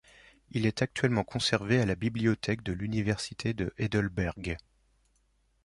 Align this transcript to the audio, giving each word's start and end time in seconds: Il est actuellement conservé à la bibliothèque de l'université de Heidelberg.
Il 0.49 0.65
est 0.65 0.81
actuellement 0.81 1.23
conservé 1.23 1.79
à 1.79 1.85
la 1.85 1.93
bibliothèque 1.93 2.63
de 2.63 2.73
l'université 2.73 3.53
de 3.53 3.71
Heidelberg. 3.77 4.57